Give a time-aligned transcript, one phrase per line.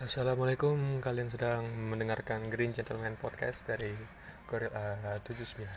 [0.00, 1.60] Assalamualaikum, kalian sedang
[1.92, 3.92] mendengarkan Green Gentleman Podcast dari
[4.48, 5.68] Gorilla 79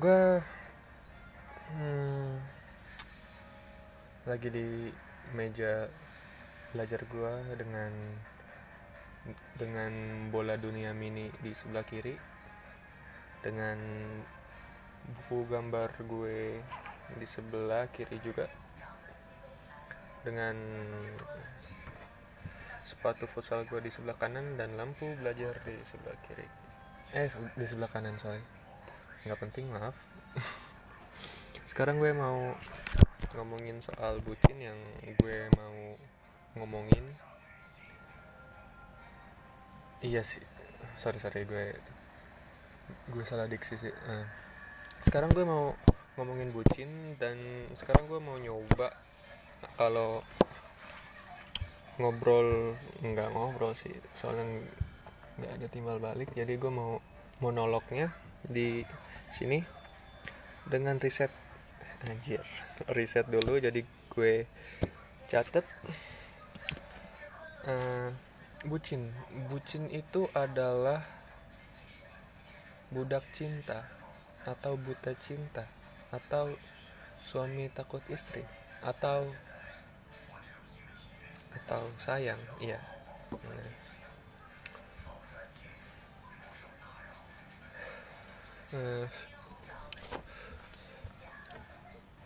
[0.00, 0.40] Gue
[1.76, 2.40] hmm,
[4.24, 4.88] lagi di
[5.36, 5.92] meja
[6.72, 7.92] belajar gue dengan
[9.60, 9.92] dengan
[10.32, 12.16] bola dunia mini di sebelah kiri
[13.44, 13.76] dengan
[15.04, 16.64] buku gambar gue
[17.12, 18.63] di sebelah kiri juga
[20.24, 20.56] dengan
[22.84, 26.48] sepatu futsal gue di sebelah kanan dan lampu belajar di sebelah kiri.
[27.12, 28.40] Eh di sebelah kanan sorry.
[29.28, 29.96] Nggak penting maaf.
[31.70, 32.56] Sekarang gue mau
[33.36, 34.78] ngomongin soal bucin yang
[35.20, 35.76] gue mau
[36.56, 37.04] ngomongin.
[40.04, 40.44] Iya sih.
[40.96, 41.76] Sorry sorry gue
[43.12, 43.92] gue salah diksi sih.
[43.92, 44.26] Uh.
[45.04, 45.76] sekarang gue mau
[46.16, 46.88] ngomongin bucin
[47.20, 47.36] dan
[47.76, 49.03] sekarang gue mau nyoba
[49.74, 50.20] kalau
[51.96, 53.94] ngobrol nggak ngobrol sih.
[54.12, 54.64] Soalnya
[55.38, 56.30] nggak ada timbal balik.
[56.34, 56.98] Jadi gue mau
[57.38, 58.12] monolognya
[58.44, 58.82] di
[59.30, 59.62] sini
[60.68, 61.30] dengan riset.
[62.04, 62.44] Anjir
[62.92, 63.56] riset dulu.
[63.58, 63.80] Jadi
[64.12, 64.44] gue
[65.28, 65.64] catet.
[67.64, 68.12] Uh,
[68.68, 69.08] bucin.
[69.48, 71.00] Bucin itu adalah
[72.92, 73.88] budak cinta
[74.44, 75.64] atau buta cinta
[76.12, 76.52] atau
[77.24, 78.44] suami takut istri
[78.84, 79.24] atau
[81.62, 82.78] atau sayang iya.
[88.74, 89.06] Uh,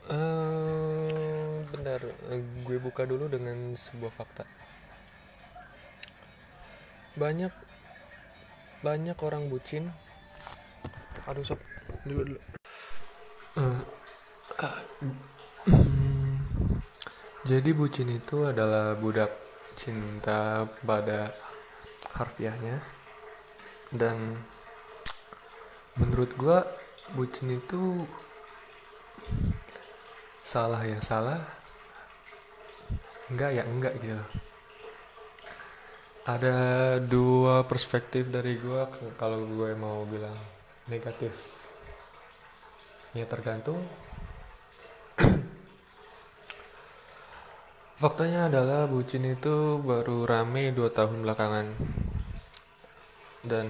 [0.09, 2.01] uh, benar
[2.33, 4.49] uh, gue buka dulu dengan sebuah fakta.
[7.21, 7.53] Banyak
[8.81, 9.93] banyak orang bucin.
[11.29, 11.61] Aduh sob
[12.09, 12.41] dulu dulu.
[13.61, 13.83] Uh,
[14.65, 14.79] uh,
[17.49, 19.33] jadi bucin itu adalah budak
[19.73, 21.33] cinta pada
[22.13, 22.77] harfiahnya.
[23.89, 24.37] Dan
[25.97, 26.59] menurut gue
[27.17, 28.05] bucin itu
[30.45, 31.41] salah ya salah
[33.33, 34.21] enggak ya enggak gitu.
[36.29, 36.57] Ada
[37.01, 38.83] dua perspektif dari gue
[39.17, 40.37] kalau gue mau bilang
[40.93, 41.33] negatif.
[43.17, 43.81] Ya tergantung
[47.99, 51.67] Faktanya adalah bucin itu baru rame dua tahun belakangan.
[53.43, 53.67] Dan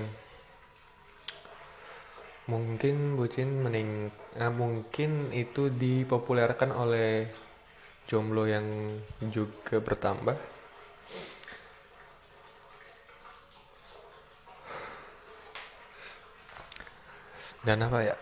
[2.45, 7.25] mungkin bucin mening eh, mungkin itu dipopulerkan oleh
[8.05, 8.69] jomblo yang
[9.33, 10.37] juga bertambah.
[17.65, 18.17] Dan apa ya?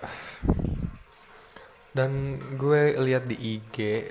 [1.90, 4.06] Dan gue lihat di IG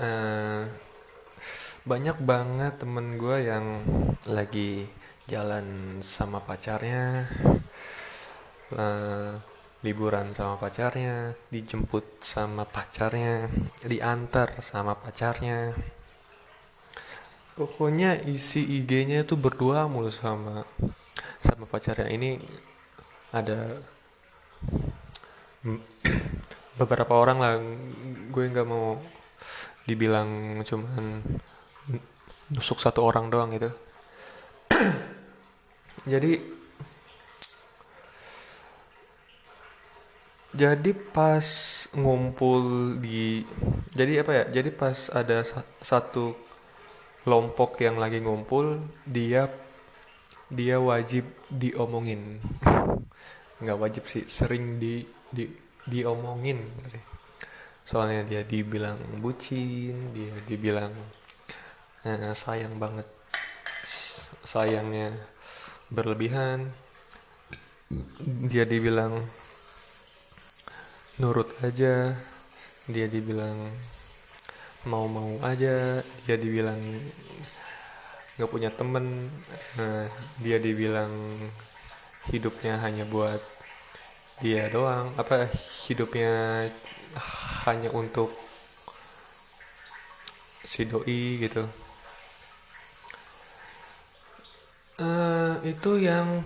[0.00, 0.64] uh,
[1.84, 3.84] banyak banget temen gue yang
[4.32, 4.88] lagi
[5.28, 7.28] jalan sama pacarnya
[8.72, 9.36] uh,
[9.84, 13.52] liburan sama pacarnya dijemput sama pacarnya
[13.84, 15.76] diantar sama pacarnya.
[17.52, 20.64] Pokoknya isi IG-nya itu berdua mulu sama
[21.44, 22.08] sama pacarnya.
[22.08, 22.40] Ini
[23.36, 23.76] ada
[26.80, 27.60] beberapa orang lah
[28.32, 28.96] gue nggak mau
[29.84, 31.20] dibilang cuman
[32.52, 33.70] nusuk satu orang doang gitu.
[36.12, 36.54] Jadi
[40.54, 41.42] jadi pas
[41.98, 43.42] ngumpul di
[43.90, 45.42] jadi apa ya jadi pas ada
[45.82, 46.30] satu
[47.26, 49.50] kelompok yang lagi ngumpul dia
[50.46, 52.38] dia wajib diomongin.
[53.58, 55.02] Nggak wajib sih sering di
[55.34, 55.50] di
[55.90, 56.62] diomongin.
[57.82, 60.94] Soalnya dia dibilang bucin dia dibilang
[62.04, 63.08] eh, sayang banget.
[64.44, 65.08] Sayangnya
[65.88, 66.68] berlebihan.
[68.52, 69.24] Dia dibilang
[71.16, 72.12] nurut aja.
[72.88, 73.56] Dia dibilang
[74.84, 76.04] mau-mau aja.
[76.28, 76.80] Dia dibilang
[78.36, 79.32] nggak punya temen.
[79.80, 80.04] Nah,
[80.44, 81.10] dia dibilang
[82.28, 83.40] hidupnya hanya buat
[84.44, 85.08] dia doang.
[85.16, 85.48] Apa
[85.88, 86.68] hidupnya
[87.64, 88.28] hanya untuk
[90.64, 91.83] si doi gitu
[95.00, 96.42] uh, itu yang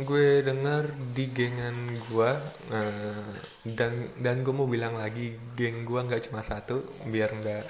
[0.00, 1.76] gue dengar di gengan
[2.08, 2.32] gue
[2.72, 3.32] uh,
[3.76, 6.80] dan dan gue mau bilang lagi geng gue nggak cuma satu
[7.12, 7.64] biar nggak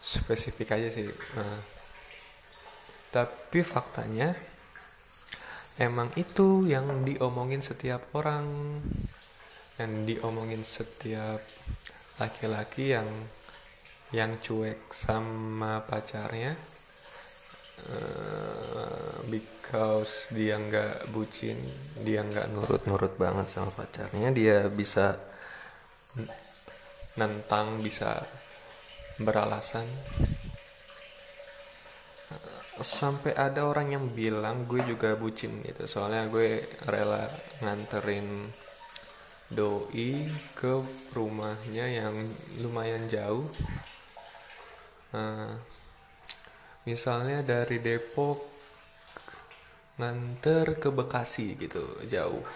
[0.00, 1.08] spesifik aja sih.
[1.10, 1.60] Uh,
[3.08, 4.36] tapi faktanya
[5.80, 8.46] emang itu yang diomongin setiap orang.
[9.78, 11.38] Yang diomongin setiap
[12.18, 13.06] laki-laki yang
[14.10, 16.58] yang cuek sama pacarnya.
[17.86, 18.17] Uh,
[19.28, 21.60] because dia nggak bucin
[22.02, 25.16] dia nggak nurut-nurut banget sama pacarnya dia bisa
[27.18, 28.22] nentang bisa
[29.18, 29.84] beralasan.
[32.78, 35.90] Sampai ada orang yang bilang gue juga bucin gitu.
[35.90, 37.26] Soalnya gue rela
[37.58, 38.46] nganterin
[39.50, 40.78] doi ke
[41.10, 42.14] rumahnya yang
[42.62, 43.50] lumayan jauh.
[45.10, 45.58] Nah,
[46.86, 48.38] misalnya dari Depok
[49.98, 52.46] nganter ke Bekasi gitu jauh.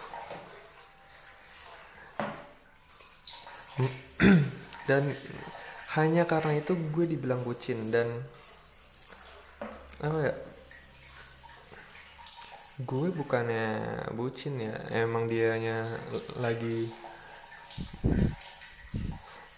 [4.89, 5.11] Dan
[5.99, 8.09] hanya karena itu gue dibilang bucin dan
[10.01, 10.35] apa ya?
[12.83, 14.75] Gue bukannya bucin ya
[15.05, 15.85] emang dianya
[16.41, 16.89] lagi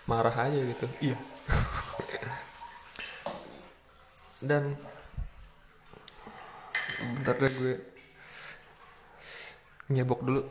[0.05, 1.17] marah aja gitu iya.
[4.49, 4.77] Dan
[7.13, 7.75] bentar deh gue
[9.93, 10.43] nyebok dulu.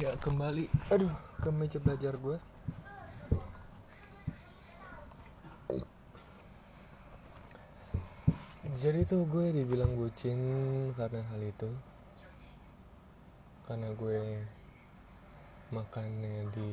[0.00, 0.66] Ya kembali.
[0.88, 1.12] Aduh
[1.44, 2.38] ke meja belajar gue.
[8.80, 10.40] Jadi tuh gue dibilang bucin
[10.96, 11.70] karena hal itu.
[13.64, 14.44] Karena gue
[15.72, 16.68] makannya di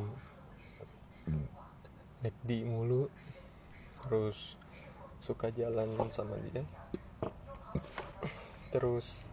[2.21, 3.09] McD mulu
[4.05, 4.59] terus
[5.21, 6.65] suka jalan sama dia
[8.71, 9.27] terus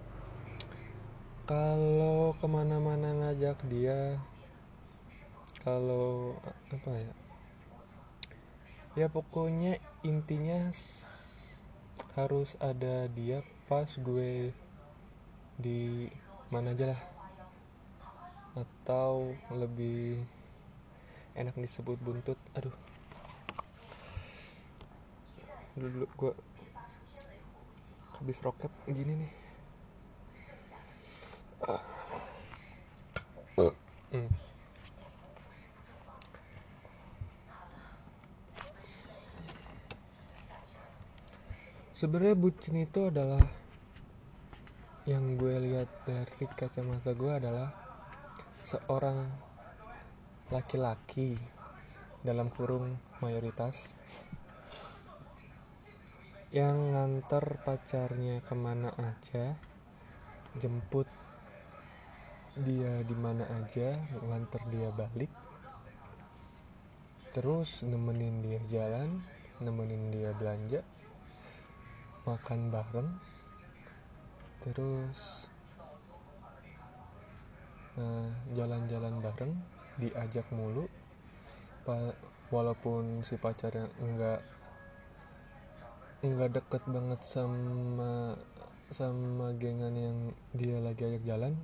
[1.49, 4.19] kalau ke mana-mana ngajak dia
[5.63, 6.37] kalau
[6.75, 7.13] apa ya
[8.99, 10.69] ya pokoknya intinya
[12.19, 14.51] harus ada dia pas gue
[15.59, 16.11] di
[16.49, 17.03] mana aja lah.
[18.59, 20.23] Atau lebih
[21.39, 22.39] enak disebut buntut.
[22.55, 22.75] Aduh.
[25.79, 26.33] Dulu, gue
[28.19, 29.33] habis roket gini nih.
[41.99, 43.43] Sebenarnya bucin itu adalah
[45.03, 47.75] yang gue lihat dari kacamata gue adalah
[48.63, 49.27] seorang
[50.55, 51.35] laki-laki
[52.23, 53.99] dalam kurung mayoritas
[56.49, 59.53] yang nganter pacarnya ke mana aja
[60.57, 61.05] jemput
[62.57, 65.29] dia di mana aja nganter dia balik
[67.37, 69.21] terus nemenin dia jalan
[69.61, 70.81] nemenin dia belanja
[72.25, 73.11] makan bareng
[74.65, 75.53] terus
[78.01, 79.53] nah, jalan-jalan bareng
[80.01, 80.89] diajak mulu
[82.49, 84.41] walaupun si pacarnya enggak
[86.19, 88.35] enggak deket banget sama
[88.91, 90.19] sama gengan yang
[90.51, 91.55] dia lagi ajak jalan.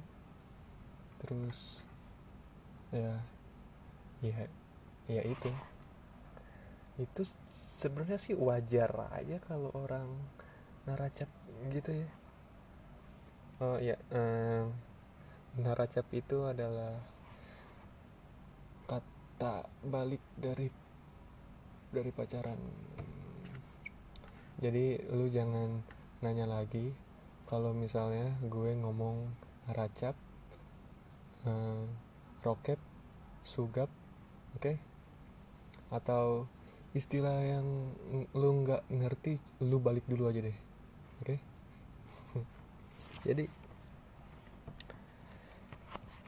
[1.18, 1.82] Terus
[2.94, 3.18] ya
[4.22, 4.46] ya
[5.10, 5.50] ya itu.
[7.02, 10.06] Itu sebenarnya sih wajar aja kalau orang
[10.86, 11.26] naracap
[11.74, 12.08] gitu ya.
[13.58, 14.62] Oh ya eh,
[15.58, 16.94] naracap itu adalah
[18.86, 20.70] kata balik dari
[21.90, 22.58] dari pacaran
[24.62, 25.82] jadi lu jangan
[26.23, 26.94] nanya lagi
[27.50, 29.30] kalau misalnya gue ngomong
[29.66, 30.14] naracap
[31.49, 31.84] eh,
[32.44, 32.78] rokep
[33.42, 33.90] sugap
[34.54, 34.76] oke okay?
[35.90, 36.46] atau
[36.94, 37.66] istilah yang
[38.32, 40.58] lu nggak ngerti lu balik dulu aja deh
[41.20, 41.38] oke okay?
[43.26, 43.44] jadi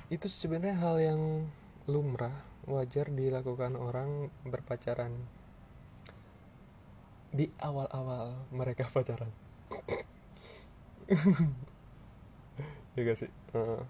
[0.07, 1.23] itu sebenarnya hal yang
[1.87, 2.35] lumrah
[2.67, 5.15] wajar dilakukan orang berpacaran
[7.37, 9.29] di awal-awal mereka pacaran.
[12.97, 13.29] Ya sih?
[13.53, 13.85] Uh.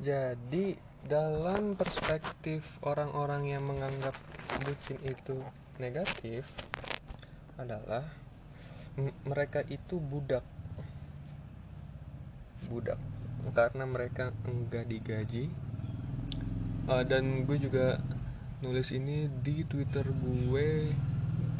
[0.00, 4.16] jadi dalam perspektif orang-orang yang menganggap
[4.64, 5.44] bucin itu
[5.76, 6.48] negatif
[7.60, 8.08] adalah
[9.28, 10.44] mereka itu budak.
[12.72, 12.96] Budak.
[13.52, 15.52] Karena mereka enggak digaji.
[16.88, 18.00] Uh, dan gue juga
[18.64, 20.92] nulis ini di twitter gue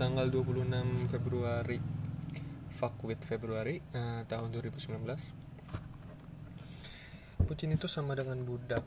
[0.00, 1.76] tanggal 26 Februari.
[2.72, 4.96] Fuck with Februari uh, tahun 2019
[7.44, 8.80] Pucin itu sama dengan budak.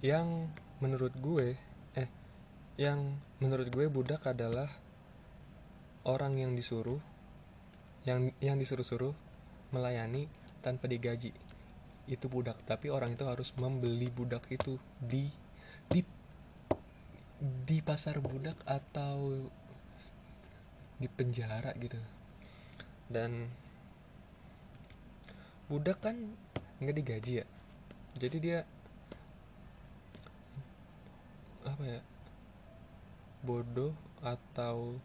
[0.00, 0.48] Yang
[0.80, 1.60] menurut gue
[1.92, 2.08] eh
[2.80, 4.72] yang menurut gue budak adalah
[6.08, 7.04] orang yang disuruh
[8.08, 9.12] yang yang disuruh-suruh
[9.76, 10.32] melayani
[10.64, 11.36] tanpa digaji.
[12.08, 15.28] Itu budak tapi orang itu harus membeli budak itu di
[15.92, 16.00] di
[17.40, 19.48] di pasar budak atau
[21.00, 21.96] di penjara gitu.
[23.08, 23.48] Dan
[25.72, 26.36] budak kan
[26.84, 27.46] nggak digaji ya.
[28.20, 28.60] Jadi dia
[31.64, 32.00] apa ya
[33.40, 35.00] bodoh atau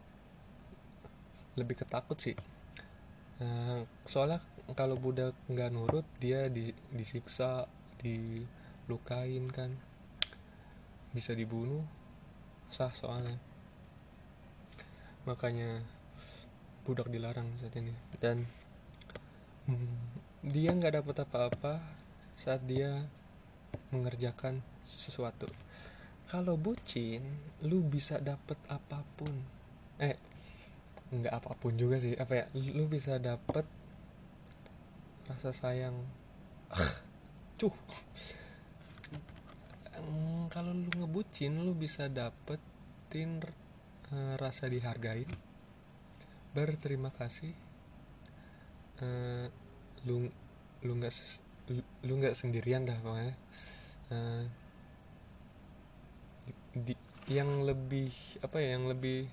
[1.56, 2.36] lebih ketakut sih.
[3.40, 4.44] Uh, soalnya
[4.76, 7.64] kalau budak nggak nurut dia di, disiksa
[8.04, 9.72] dilukain kan.
[11.16, 11.88] Bisa dibunuh
[12.70, 13.38] sah soalnya.
[15.26, 15.82] Makanya
[16.86, 17.94] budak dilarang saat ini.
[18.22, 18.46] Dan
[19.66, 19.98] hmm,
[20.46, 21.82] dia nggak dapat apa-apa
[22.38, 22.94] saat dia
[23.90, 25.50] mengerjakan sesuatu.
[26.30, 27.22] Kalau bucin
[27.66, 29.34] lu bisa dapat apa pun.
[29.98, 30.18] Eh
[31.10, 32.14] nggak apa pun juga sih.
[32.18, 32.46] Apa ya?
[32.54, 33.66] Lu bisa dapet
[35.26, 35.98] rasa sayang.
[37.60, 37.74] Cuh
[40.56, 43.44] kalau lu ngebucin lu bisa dapetin
[44.16, 45.28] uh, rasa dihargain.
[46.56, 47.52] Berterima kasih.
[49.04, 49.52] Uh,
[50.08, 50.32] lu
[50.80, 51.12] lu nggak
[52.08, 53.36] lu nggak sendirian dah pokoknya.
[54.08, 54.48] Uh,
[56.72, 56.96] di,
[57.28, 59.28] yang lebih apa ya yang lebih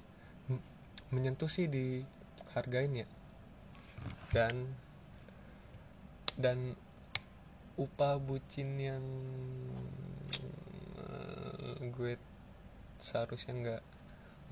[1.14, 3.08] menyentuh sih dihargain ya.
[4.34, 4.74] Dan
[6.34, 6.74] dan
[7.78, 9.06] upah bucin yang
[11.90, 12.14] gue
[13.02, 13.82] seharusnya nggak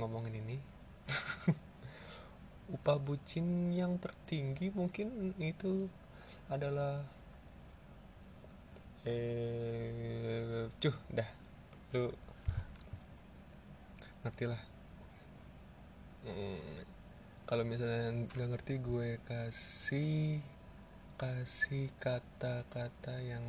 [0.02, 0.58] ngomongin ini.
[2.74, 5.86] Upah bucin yang tertinggi mungkin itu
[6.50, 7.06] adalah
[9.06, 11.30] eh cuh dah.
[11.94, 12.10] Lu
[14.26, 14.62] ngerti lah.
[16.20, 16.84] Hmm,
[17.48, 20.44] kalau misalnya nggak ngerti gue kasih
[21.16, 23.44] kasih kata-kata yang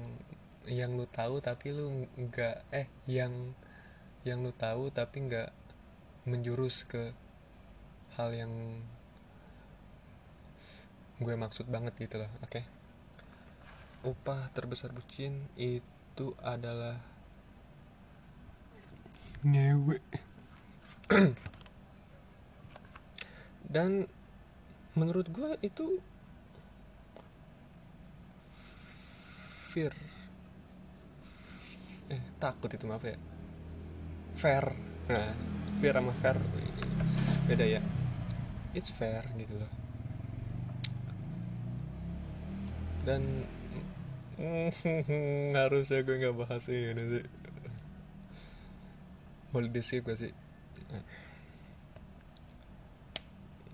[0.69, 3.33] yang lu tahu tapi lu nggak eh yang
[4.21, 5.49] yang lu tahu tapi nggak
[6.29, 7.09] menjurus ke
[8.17, 8.53] hal yang
[11.21, 12.49] gue maksud banget gitu loh oke?
[12.49, 12.65] Okay?
[14.01, 16.97] upah terbesar bucin itu adalah
[19.45, 20.01] ngewe
[23.73, 24.09] dan
[24.97, 26.01] menurut gue itu
[29.71, 29.93] fear.
[32.11, 33.15] Eh takut itu maaf ya
[34.35, 34.75] fair.
[35.09, 35.31] Nah
[35.81, 36.37] fear sama fair.
[37.49, 37.81] Beda ya.
[38.71, 39.71] It's fair gitu loh.
[43.01, 43.43] Dan
[45.59, 47.25] harusnya gue nggak bahas ini sih.
[49.51, 50.33] Boleh sih gue sih?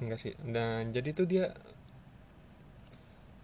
[0.01, 0.33] Enggak sih.
[0.41, 1.45] Dan jadi tuh dia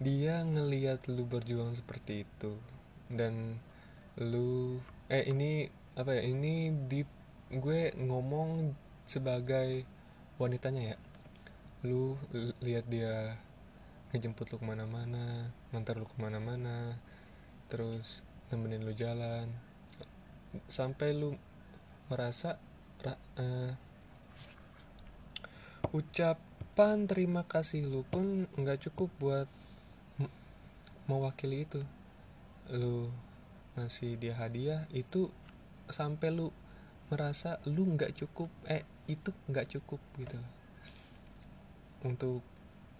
[0.02, 2.58] dia ngelihat lu berjuang seperti itu.
[3.10, 3.58] Dan
[4.18, 4.78] lu
[5.10, 7.06] eh ini apa ya ini di
[7.54, 8.74] gue ngomong
[9.06, 9.86] sebagai
[10.42, 10.98] wanitanya ya.
[11.86, 12.18] Lu
[12.58, 13.38] lihat dia
[14.10, 16.98] ngejemput lu ke mana-mana ngantar lu ke mana-mana
[17.70, 19.46] terus nemenin lu jalan.
[20.66, 21.38] Sampai lu
[22.10, 22.58] merasa
[23.38, 23.72] uh,
[25.94, 29.48] ucapan terima kasih lu pun nggak cukup buat
[31.06, 31.86] mewakili itu.
[32.74, 33.14] Lu
[33.78, 35.30] ngasih dia hadiah itu
[35.88, 36.48] sampai lu
[37.12, 40.40] merasa lu nggak cukup eh itu nggak cukup gitu.
[42.04, 42.40] Untuk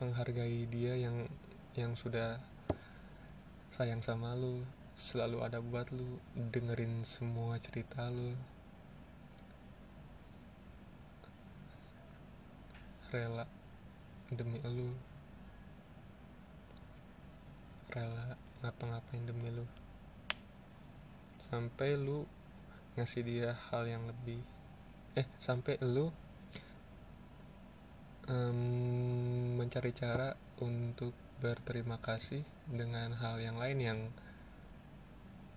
[0.00, 1.28] menghargai dia yang
[1.74, 2.38] yang sudah
[3.74, 4.62] sayang sama lu
[4.94, 8.36] selalu ada buat lu dengerin semua cerita lu.
[13.10, 13.46] Rela
[14.30, 14.90] demi lu.
[17.90, 19.66] Rela ngapa-ngapain demi lu.
[21.42, 22.26] Sampai lu
[22.94, 24.38] ngasih dia hal yang lebih
[25.14, 26.10] eh sampai lu
[28.30, 28.58] um,
[29.58, 34.00] mencari cara untuk berterima kasih dengan hal yang lain yang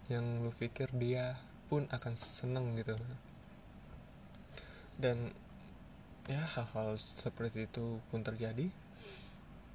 [0.07, 1.35] yang lu pikir dia
[1.67, 2.95] pun akan seneng gitu.
[4.95, 5.35] Dan
[6.31, 8.71] ya hal-hal seperti itu pun terjadi.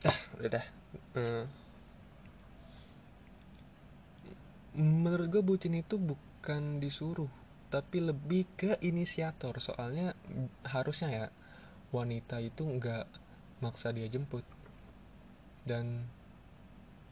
[0.00, 0.66] Dah udah dah.
[1.14, 1.44] Uh,
[4.72, 7.28] menurut gue bucin itu bukan disuruh
[7.72, 9.56] tapi lebih ke inisiator.
[9.56, 10.12] Soalnya
[10.68, 11.26] harusnya ya
[11.88, 13.08] wanita itu nggak
[13.64, 14.44] maksa dia jemput.
[15.64, 16.04] Dan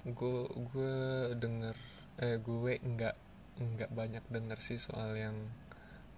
[0.05, 0.97] gue gue
[1.41, 1.77] denger
[2.21, 3.17] eh gue nggak
[3.61, 5.49] nggak banyak denger sih soal yang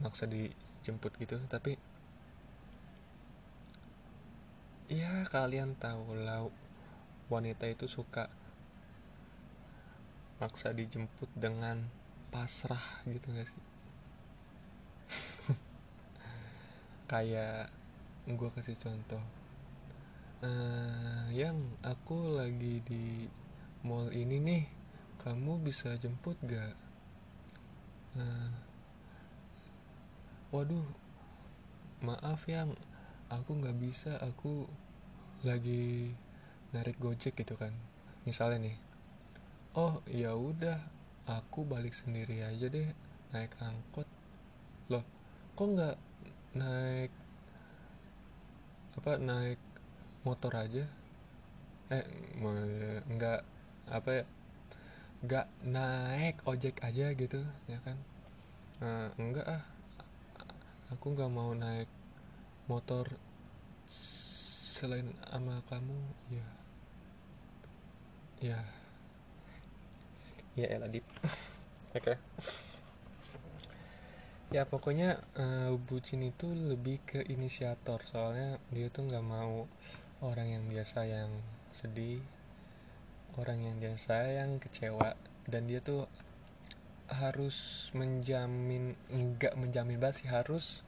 [0.02, 1.38] maksa dijemput gitu.
[1.46, 1.78] Tapi
[4.90, 6.50] ya kalian tahu lah
[7.30, 8.26] wanita itu suka
[10.42, 11.86] maksa dijemput dengan
[12.34, 13.71] pasrah gitu gak sih
[17.12, 17.68] kayak
[18.24, 19.20] gue kasih contoh.
[20.40, 23.28] Uh, yang aku lagi di
[23.84, 24.64] mall ini nih
[25.20, 26.72] kamu bisa jemput gak
[28.18, 28.50] uh,
[30.50, 30.82] waduh
[32.02, 32.74] maaf yang
[33.30, 34.66] aku nggak bisa aku
[35.46, 36.10] lagi
[36.72, 37.76] narik gojek gitu kan.
[38.24, 38.76] Misalnya nih
[39.76, 40.80] oh ya udah
[41.28, 42.88] aku balik sendiri aja deh
[43.36, 44.08] naik angkot.
[44.88, 45.04] Loh
[45.54, 45.96] kok nggak
[46.52, 47.12] naik
[48.98, 49.60] apa naik
[50.26, 50.84] motor aja.
[51.88, 52.04] Eh
[53.08, 53.40] nggak
[53.88, 54.24] apa ya
[55.22, 57.40] nggak naik ojek aja gitu
[57.70, 57.96] ya kan?
[58.82, 59.62] Nah, enggak ah.
[60.90, 61.86] Aku nggak mau naik
[62.66, 63.06] motor
[63.86, 65.98] selain sama kamu
[66.34, 66.48] ya.
[68.42, 68.60] Ya.
[70.58, 71.06] Ya eladip
[71.96, 72.02] oke.
[72.02, 72.16] okay.
[74.52, 78.04] Ya pokoknya uh, bucin itu lebih ke inisiator.
[78.04, 79.64] Soalnya dia tuh nggak mau
[80.20, 81.32] orang yang biasa yang
[81.72, 82.20] sedih
[83.40, 85.16] orang yang biasa yang kecewa.
[85.48, 86.04] Dan dia tuh
[87.08, 90.80] harus menjamin nggak menjamin banget sih harus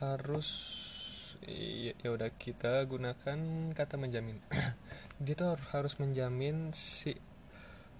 [0.00, 0.48] harus
[1.44, 3.38] ya, ya udah kita gunakan
[3.72, 4.36] kata menjamin.
[5.24, 7.14] Dia tuh harus menjamin si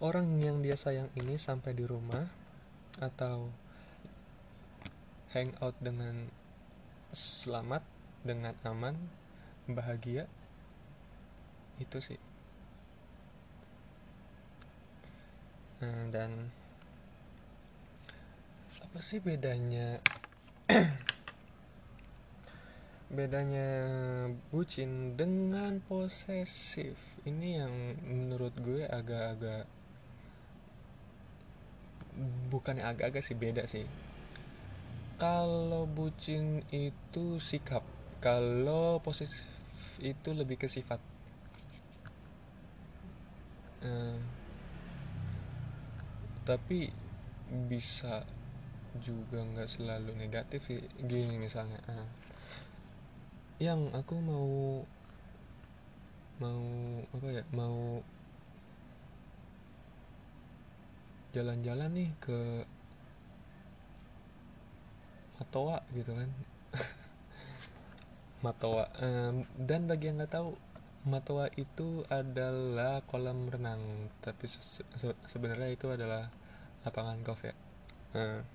[0.02, 2.26] orang yang dia sayang ini sampai di rumah
[2.98, 3.46] atau
[5.32, 6.28] hangout dengan
[7.12, 7.80] selamat
[8.24, 8.96] dengan aman
[9.68, 10.28] bahagia
[11.80, 12.20] itu sih.
[15.82, 16.52] Nah, dan
[18.80, 19.98] apa sih bedanya?
[23.12, 23.68] Bedanya
[24.48, 26.96] bucin dengan posesif.
[27.28, 27.74] Ini yang
[28.08, 29.68] menurut gue agak-agak
[32.52, 33.88] bukannya agak-agak sih beda sih
[35.22, 37.86] kalau bucin itu sikap.
[38.18, 39.46] Kalau posesif
[40.02, 40.98] itu lebih ke sifat.
[43.86, 44.18] Uh,
[46.42, 46.90] tapi
[47.70, 48.26] bisa
[48.98, 50.82] juga nggak selalu negatif sih.
[51.06, 52.08] Gini misalnya uh,
[53.62, 54.82] yang aku mau
[56.42, 56.66] mau
[57.14, 58.02] apa ya mau
[61.30, 62.66] jalan-jalan nih ke
[65.42, 66.30] Matoa gitu kan.
[68.46, 70.54] Matoa um, dan bagi yang nggak tahu
[71.02, 73.82] Matoa itu adalah kolam renang.
[74.22, 76.30] Tapi se se sebenarnya itu adalah
[76.86, 77.54] lapangan golf ya.
[78.14, 78.46] Uh,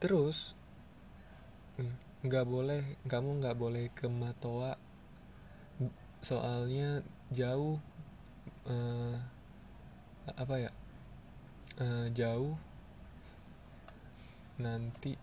[0.00, 0.56] terus
[2.22, 4.74] nggak boleh kamu nggak boleh ke Matoa
[6.22, 7.02] soalnya
[7.34, 7.82] jauh
[8.66, 9.14] uh,
[10.38, 10.70] apa ya
[11.82, 12.54] uh, jauh
[14.62, 15.18] nanti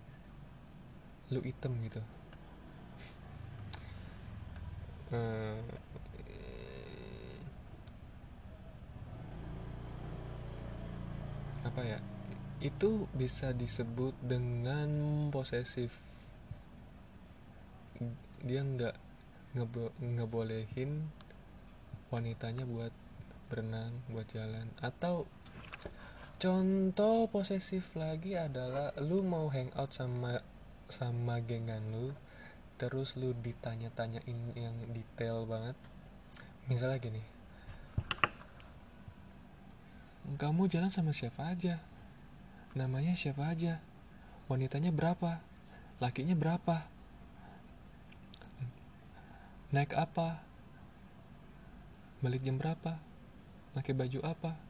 [1.31, 2.01] lu item gitu.
[5.09, 5.63] Uh,
[11.63, 11.99] apa ya?
[12.59, 14.89] Itu bisa disebut dengan
[15.31, 15.95] posesif.
[18.43, 18.95] Dia nggak
[19.55, 21.09] ngebo ngebolehin
[22.13, 22.93] wanitanya buat
[23.49, 25.25] berenang buat jalan atau
[26.39, 30.39] contoh posesif lagi adalah lu mau hangout sama
[30.87, 32.15] sama gengan lu
[32.79, 35.75] terus lu ditanya-tanyain yang detail banget.
[36.71, 37.19] Misalnya gini.
[40.39, 41.83] Kamu jalan sama siapa aja?
[42.71, 43.83] Namanya siapa aja?
[44.47, 45.43] Wanitanya berapa?
[45.99, 46.87] Lakinya berapa?
[49.75, 50.39] Naik apa?
[52.23, 52.95] Balik jam berapa?
[53.75, 54.68] Pakai baju apa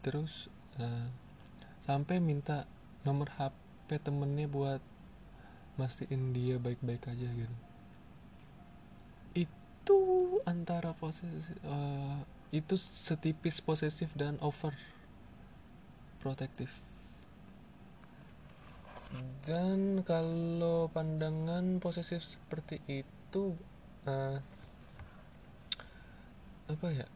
[0.00, 0.48] terus
[0.80, 1.08] uh,
[1.84, 2.68] sampai minta
[3.04, 4.82] nomor HP temennya buat
[5.80, 7.56] mastiin dia baik-baik aja gitu.
[9.36, 10.00] Itu
[10.44, 14.74] antara posesif uh, itu setipis posesif dan over
[16.20, 16.82] protektif
[19.42, 23.58] dan kalau pandangan posesif seperti itu
[24.06, 24.38] uh,
[26.70, 27.06] apa ya?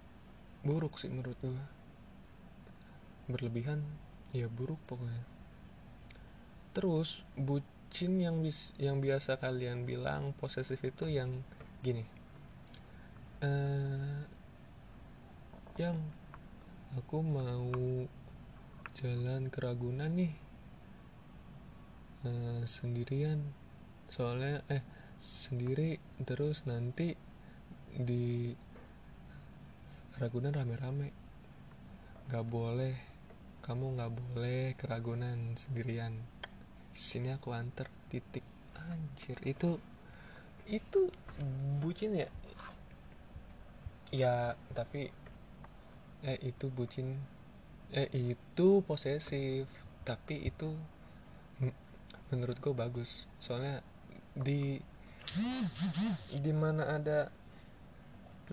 [0.67, 1.55] Buruk sih menurut gue
[3.31, 3.81] berlebihan
[4.35, 5.25] ya buruk pokoknya.
[6.75, 11.31] Terus bucin yang bis yang biasa kalian bilang posesif itu yang
[11.81, 12.03] gini.
[13.39, 14.27] Uh,
[15.79, 15.99] yang
[16.99, 17.71] aku mau
[18.99, 20.35] jalan ke Ragunan nih.
[22.27, 23.39] Uh, sendirian.
[24.11, 24.83] Soalnya eh
[25.23, 27.15] sendiri terus nanti
[27.95, 28.51] di
[30.19, 31.15] Ragunan rame-rame.
[32.27, 33.14] Gak boleh
[33.65, 36.13] kamu nggak boleh keragunan sendirian.
[36.93, 38.45] Sini aku anter titik.
[38.77, 39.81] Anjir itu
[40.69, 41.09] itu
[41.81, 42.29] bucin ya?
[44.13, 45.09] Ya tapi
[46.29, 47.17] eh itu bucin.
[47.97, 49.65] Eh itu posesif
[50.05, 50.77] tapi itu
[52.29, 53.25] menurut gue bagus.
[53.41, 53.81] Soalnya
[54.37, 54.77] di
[56.37, 57.33] di mana ada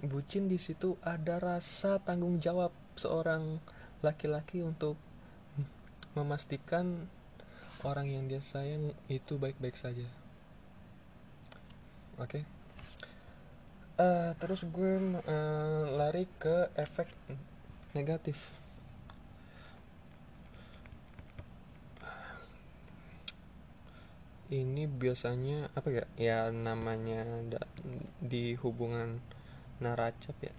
[0.08, 3.60] bucin di situ ada rasa tanggung jawab seorang
[4.02, 4.98] laki-laki untuk
[6.18, 7.08] memastikan
[7.82, 10.06] orang yang dia sayang itu baik-baik saja.
[12.20, 12.42] Oke?
[12.42, 12.44] Okay?
[14.02, 14.94] uh, terus gue
[15.26, 17.08] uh, lari ke efek
[17.94, 18.58] negatif.
[24.52, 26.06] Ini biasanya apa ya?
[26.20, 27.24] Ya namanya
[28.20, 29.24] di hubungan
[29.80, 30.52] naracap ya.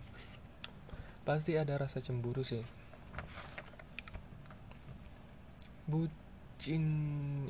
[1.28, 2.64] Pasti ada rasa cemburu sih
[5.86, 6.86] bucin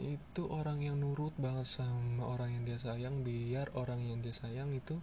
[0.03, 4.72] itu orang yang nurut banget sama orang yang dia sayang biar orang yang dia sayang
[4.72, 4.96] itu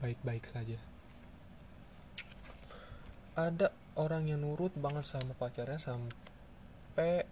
[0.00, 0.80] baik-baik saja.
[3.38, 7.24] Ada orang yang nurut banget sama pacarnya sampai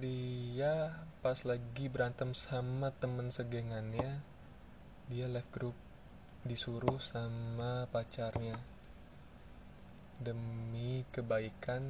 [0.00, 4.24] dia pas lagi berantem sama temen segengannya
[5.10, 5.76] dia left group
[6.50, 8.58] disuruh sama pacarnya.
[10.18, 11.86] Demi kebaikan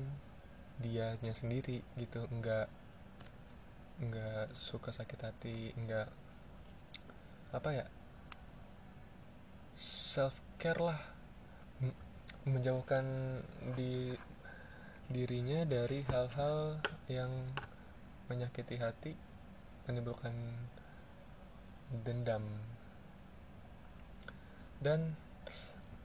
[0.77, 2.29] dianya sendiri gitu.
[2.29, 2.69] Enggak
[4.01, 6.09] enggak suka sakit hati enggak
[7.53, 7.87] apa ya
[9.77, 11.01] self care lah
[12.49, 13.05] menjauhkan
[13.77, 14.17] di
[15.13, 16.81] dirinya dari hal-hal
[17.13, 17.29] yang
[18.33, 19.13] menyakiti hati
[19.85, 20.33] menimbulkan
[21.91, 22.47] dendam
[24.81, 25.13] dan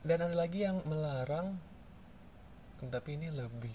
[0.06, 1.56] dan ada lagi yang melarang
[2.92, 3.72] tapi ini lebih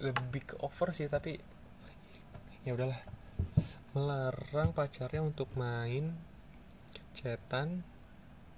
[0.00, 1.36] lebih ke over sih tapi
[2.64, 3.00] ya udahlah.
[3.90, 6.14] Melarang pacarnya untuk main
[7.10, 7.82] cetan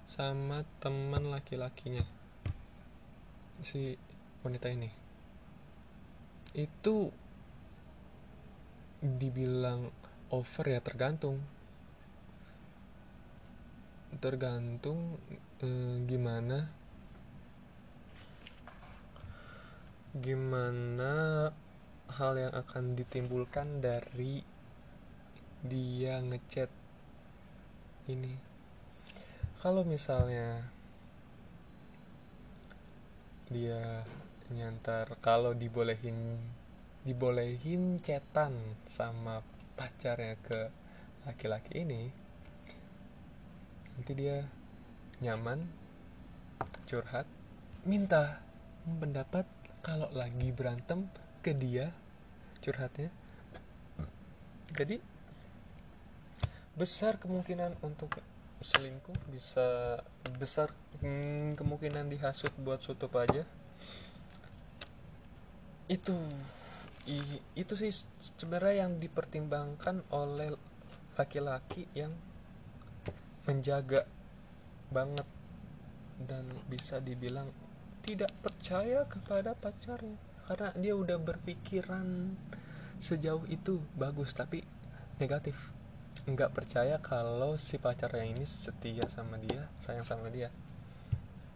[0.05, 2.05] sama teman laki-lakinya.
[3.59, 3.97] Si
[4.45, 4.91] wanita ini.
[6.53, 7.09] Itu
[9.03, 9.89] dibilang
[10.31, 11.43] over ya tergantung
[14.21, 15.17] tergantung
[15.61, 16.83] eh, gimana
[20.13, 21.49] gimana
[22.13, 24.45] hal yang akan ditimbulkan dari
[25.65, 26.69] dia ngechat
[28.05, 28.37] ini.
[29.57, 30.69] Kalau misalnya
[33.49, 34.05] dia
[34.53, 36.37] nyantar kalau dibolehin
[37.01, 38.53] dibolehin cetan
[38.85, 39.41] sama
[39.73, 40.69] pacarnya ke
[41.25, 42.22] laki-laki ini
[43.97, 44.45] nanti dia
[45.21, 45.63] nyaman
[46.89, 47.25] curhat
[47.83, 48.41] minta
[48.85, 49.45] pendapat
[49.83, 51.07] kalau lagi berantem
[51.43, 51.91] ke dia
[52.63, 53.11] curhatnya.
[54.73, 54.97] Jadi
[56.73, 58.17] besar kemungkinan untuk
[58.63, 59.99] selingkuh bisa
[60.39, 60.71] besar
[61.03, 63.43] hmm, kemungkinan dihasut buat tutup aja.
[65.91, 66.15] Itu
[67.05, 67.19] i,
[67.59, 67.91] itu sih
[68.39, 70.55] sebenarnya yang dipertimbangkan oleh
[71.19, 72.15] laki-laki yang
[73.43, 74.07] menjaga
[74.93, 75.27] banget
[76.23, 77.49] dan bisa dibilang
[78.03, 80.19] tidak percaya kepada pacarnya.
[80.43, 82.35] Karena dia udah berpikiran
[82.99, 84.63] sejauh itu bagus tapi
[85.17, 85.71] negatif.
[86.27, 90.51] Nggak percaya kalau si pacarnya ini setia sama dia sayang sama dia.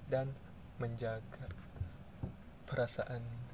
[0.08, 0.32] Dan
[0.80, 1.52] menjaga
[2.68, 3.48] perasaan.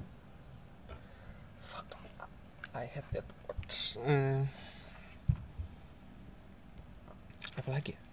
[2.74, 3.94] I hate that words.
[4.02, 4.50] Hmm.
[7.54, 8.03] apa lagi ya?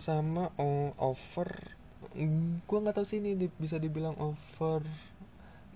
[0.00, 0.48] Sama
[0.96, 1.76] over
[2.64, 4.80] gue nggak tahu sih ini di, bisa dibilang over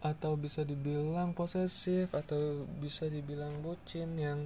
[0.00, 4.40] atau bisa dibilang posesif atau bisa dibilang bucin yang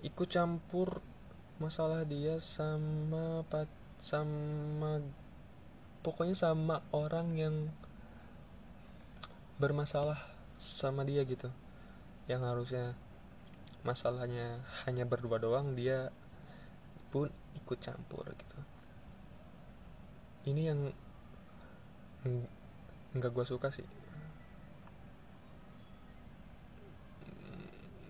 [0.00, 1.04] ikut campur
[1.60, 3.44] masalah dia sama
[4.00, 5.04] sama
[6.00, 7.56] pokoknya sama orang yang
[9.60, 10.16] bermasalah
[10.56, 11.52] sama dia gitu.
[12.24, 12.86] Yang harusnya
[13.84, 16.08] masalahnya hanya berdua doang dia
[17.10, 18.58] pun ikut campur gitu.
[20.48, 20.80] Ini yang
[23.14, 23.86] nggak gue suka sih.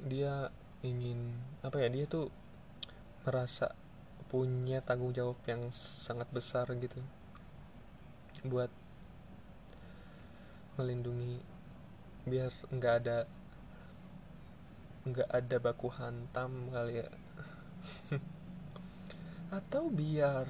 [0.07, 0.53] Dia
[0.85, 2.33] ingin apa ya dia tuh
[3.25, 3.73] merasa
[4.31, 7.01] punya tanggung jawab yang sangat besar gitu.
[8.47, 8.71] Buat
[10.81, 11.41] melindungi
[12.25, 13.19] biar nggak ada
[15.09, 17.09] nggak ada baku hantam kali ya
[19.51, 20.47] atau biar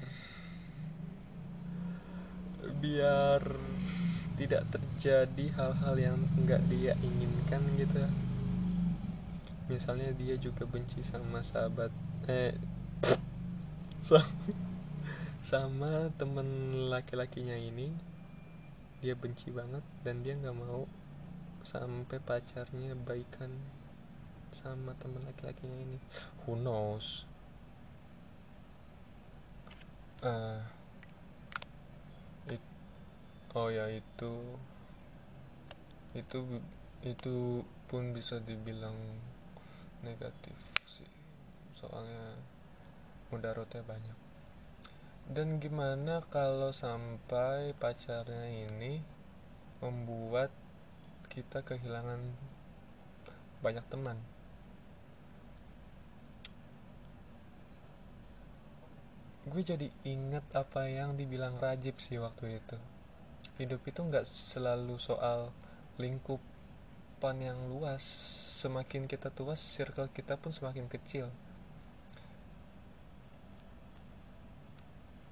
[2.81, 3.41] biar
[4.37, 8.05] tidak terjadi hal-hal yang nggak dia inginkan gitu.
[9.69, 11.89] Misalnya dia juga benci sama sahabat
[12.29, 12.53] eh
[15.41, 17.93] sama temen laki-lakinya ini
[19.01, 20.85] dia benci banget dan dia nggak mau
[21.65, 23.49] sampai pacarnya baikan
[24.53, 25.97] sama temen laki-lakinya ini.
[26.45, 27.30] Who knows
[30.21, 30.61] uh,
[32.49, 32.61] it,
[33.57, 34.33] oh ya itu
[36.13, 36.39] itu
[37.01, 38.95] itu pun bisa dibilang
[40.05, 41.09] negatif sih.
[41.73, 42.37] Soalnya
[43.33, 44.17] mudaratnya banyak.
[45.31, 48.99] Dan gimana kalau sampai pacarnya ini
[49.79, 50.51] membuat
[51.31, 52.19] kita kehilangan
[53.63, 54.19] banyak teman
[59.41, 62.77] gue jadi inget apa yang dibilang Rajib sih waktu itu.
[63.57, 65.49] Hidup itu nggak selalu soal
[65.97, 68.05] lingkupan yang luas.
[68.61, 71.33] Semakin kita tua circle kita pun semakin kecil.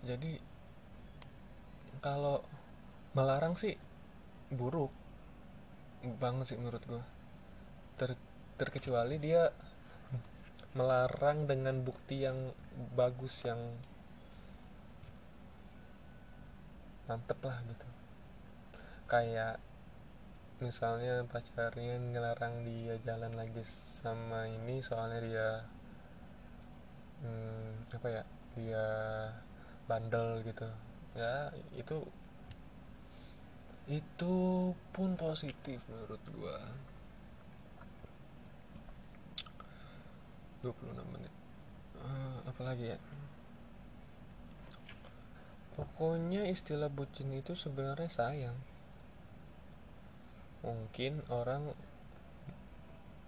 [0.02, 0.42] Jadi
[2.02, 2.42] kalau
[3.14, 3.78] melarang sih
[4.50, 4.90] buruk
[6.18, 7.04] banget sih menurut gue
[8.00, 8.16] Ter,
[8.56, 9.52] terkecuali dia
[10.72, 12.56] melarang dengan bukti yang
[12.96, 13.60] bagus yang
[17.10, 17.88] mantep lah gitu.
[19.10, 19.58] Kayak
[20.62, 25.50] misalnya pacarnya ngelarang dia jalan lagi sama ini soalnya dia
[27.26, 28.86] hmm, apa ya dia
[29.90, 30.70] bandel gitu.
[31.18, 32.06] Ya itu
[33.90, 34.36] itu
[34.94, 36.62] pun positif menurut gua.
[40.62, 41.34] 26 menit.
[42.00, 42.98] Uh, apalagi ya
[45.80, 48.58] pokoknya istilah bucin itu sebenarnya sayang.
[50.60, 51.72] Mungkin orang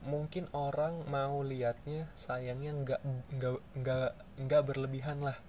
[0.03, 3.01] mungkin orang mau liatnya sayangnya nggak
[3.39, 4.11] nggak nggak
[4.43, 5.39] nggak berlebihan lah.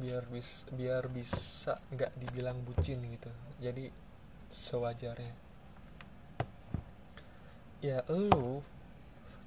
[0.00, 3.28] Biar bis biar bisa nggak dibilang bucin gitu.
[3.60, 3.92] Jadi
[4.48, 5.36] sewajarnya.
[7.84, 8.64] Ya lu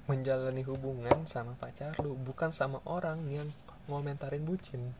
[0.06, 3.50] menjalani hubungan sama pacar lu bukan sama orang yang
[3.90, 4.94] ngomentarin bucin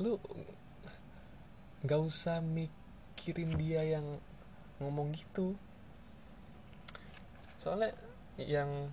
[0.00, 0.16] lu
[1.84, 4.16] nggak usah mikirin dia yang
[4.80, 5.52] ngomong gitu.
[7.60, 7.92] Soalnya
[8.40, 8.88] yang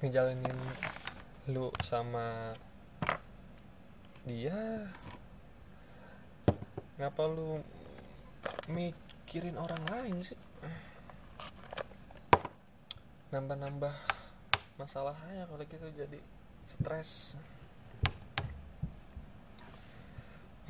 [0.00, 0.56] ngejalanin
[1.52, 2.56] lu sama
[4.24, 4.88] dia
[6.96, 7.60] ngapa lu
[8.72, 10.40] mikirin orang lain sih?
[13.36, 13.92] Nambah-nambah
[14.80, 16.18] masalah aja kalau gitu jadi
[16.64, 17.36] stres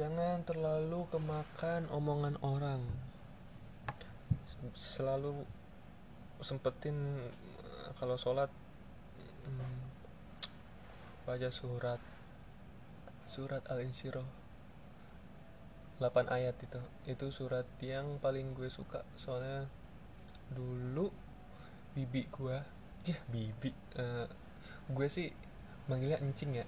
[0.03, 2.83] jangan terlalu kemakan omongan orang.
[4.75, 5.47] Selalu
[6.43, 7.23] sempetin
[7.95, 8.51] kalau sholat
[9.47, 9.79] hmm,
[11.23, 12.03] baca surat.
[13.31, 14.27] Surat Al-Insyirah.
[16.03, 16.83] 8 ayat itu.
[17.07, 19.07] Itu surat yang paling gue suka.
[19.15, 19.71] Soalnya
[20.51, 21.15] dulu
[21.95, 22.59] bibi gue
[23.07, 23.71] ya bibi
[24.03, 24.27] uh,
[24.91, 25.31] gue sih
[25.87, 26.67] manggilnya encing ya.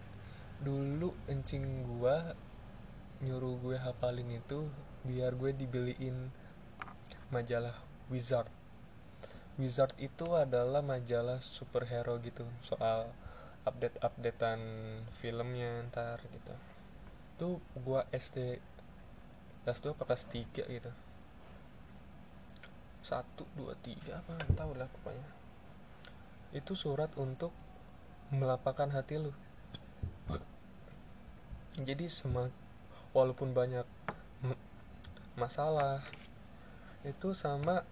[0.63, 2.17] Dulu encing gue
[3.23, 4.67] nyuruh gue hafalin itu
[5.07, 6.33] biar gue dibeliin
[7.31, 7.75] majalah
[8.11, 8.51] Wizard.
[9.55, 13.07] Wizard itu adalah majalah superhero gitu soal
[13.65, 14.61] update updatean
[15.15, 16.55] filmnya ntar gitu.
[17.41, 18.61] Tuh gua SD
[19.65, 20.93] kelas 2 apa kelas 3 gitu.
[23.05, 25.29] Satu dua tiga apa nggak tahu lah pokoknya.
[26.57, 27.53] Itu surat untuk
[28.33, 29.33] melapangkan hati lu.
[31.75, 32.49] Jadi semak
[33.15, 33.87] walaupun banyak
[35.41, 36.05] masalah
[37.07, 37.87] itu sama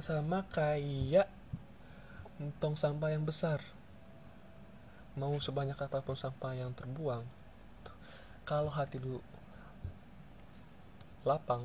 [0.00, 1.28] sama kayak
[2.62, 3.60] tong sampah yang besar.
[5.14, 7.22] Mau sebanyak apa pun sampah yang terbuang
[8.44, 9.24] kalau hati lu
[11.24, 11.64] lapang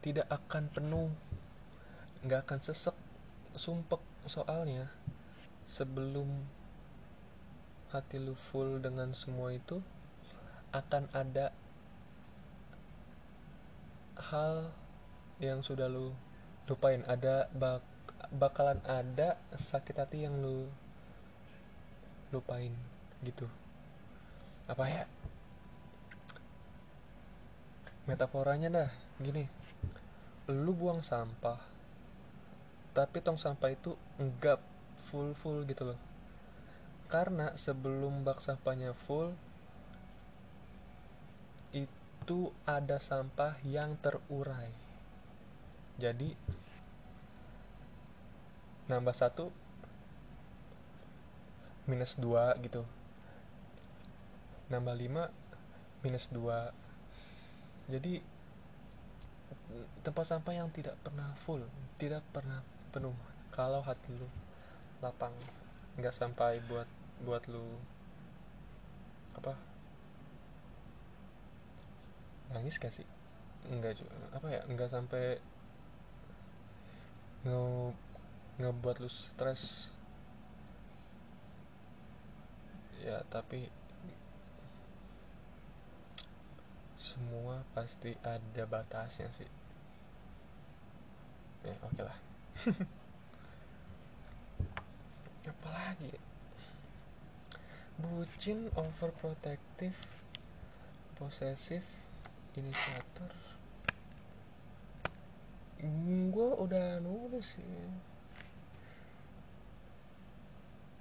[0.00, 1.12] tidak akan penuh
[2.24, 2.96] nggak akan sesek
[3.52, 4.88] sumpek soalnya
[5.68, 6.48] sebelum
[7.94, 9.78] hati lu full dengan semua itu
[10.74, 11.54] akan ada
[14.18, 14.74] hal
[15.38, 16.10] yang sudah lu
[16.66, 17.06] lupain.
[17.06, 17.86] Ada bak
[18.34, 20.66] bakalan ada sakit hati yang lu
[22.34, 22.74] lupain
[23.22, 23.46] gitu.
[24.66, 25.04] Apa ya?
[28.10, 28.90] Metaforanya dah
[29.22, 29.46] gini.
[30.50, 31.74] Lu buang sampah
[32.94, 34.62] tapi tong sampah itu enggak
[35.10, 36.13] full full gitu loh
[37.08, 39.36] karena sebelum bak sampahnya full
[41.74, 44.72] itu ada sampah yang terurai.
[46.00, 46.32] Jadi
[48.88, 49.52] nambah satu
[51.84, 52.82] minus dua gitu.
[54.72, 55.28] Nambah lima
[56.00, 56.72] minus dua.
[57.88, 58.34] Jadi
[60.04, 61.62] tempat sampah yang tidak pernah full
[61.96, 62.60] tidak pernah
[62.92, 63.14] penuh
[63.54, 64.28] kalau hati lu
[65.00, 65.32] lapang
[65.94, 66.88] nggak sampai buat
[67.22, 67.62] buat lu
[69.38, 69.54] apa?
[72.50, 73.06] Nangis gak sih?
[73.70, 75.38] Enggak juga apa ya enggak sampai
[77.46, 77.62] nge
[78.58, 79.90] ngebuat lu stres.
[83.04, 83.68] Ya tapi
[86.98, 89.50] semua pasti ada batasnya sih.
[91.64, 92.18] Ya oke okay lah
[95.48, 96.12] apalagi?
[98.00, 99.96] Bucin overprotective
[101.14, 101.84] posesif
[102.58, 103.44] inisiator
[106.34, 107.64] gue udah nulis sih.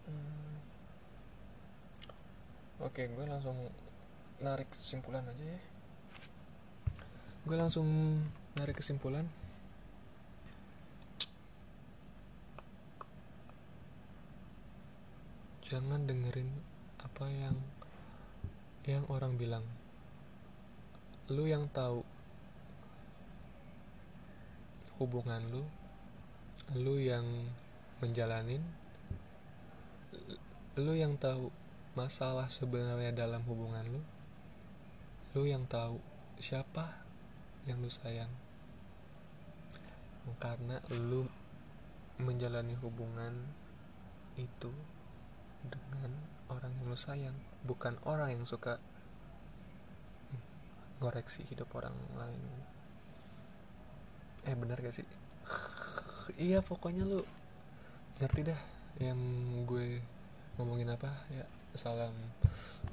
[0.03, 0.59] Hmm.
[2.83, 3.55] oke gue langsung
[4.43, 5.59] narik kesimpulan aja ya.
[7.47, 7.87] Gue langsung
[8.59, 9.25] narik kesimpulan
[15.63, 16.51] jangan dengerin
[16.99, 17.57] apa yang
[18.83, 19.63] yang orang bilang.
[21.31, 22.03] Lu yang tahu
[24.99, 25.63] hubungan lu
[26.75, 27.25] lu yang
[27.99, 28.61] menjalanin
[30.79, 31.49] lu yang tahu
[31.97, 34.01] masalah sebenarnya dalam hubungan lu
[35.33, 35.97] lu yang tahu
[36.37, 36.91] siapa
[37.63, 38.29] yang lu sayang.
[40.39, 41.27] Karena lu
[42.19, 43.33] menjalani hubungan
[44.35, 44.71] itu
[45.67, 46.11] dengan
[46.51, 48.79] orang yang lu sayang bukan orang yang suka
[51.03, 52.43] ngoreksi hidup orang lain.
[54.47, 55.07] Eh benar gak sih?
[56.39, 57.19] Iya pokoknya lu
[58.23, 58.61] ngerti dah
[59.03, 59.19] yang
[59.67, 59.99] gue
[60.55, 61.11] ngomongin apa?
[61.27, 61.43] Ya
[61.75, 62.15] salam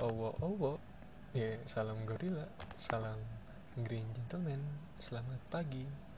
[0.02, 0.83] owo owo.
[1.30, 3.22] Ya salam gorila salam
[3.87, 4.59] green gentleman.
[4.98, 6.10] Selamat pagi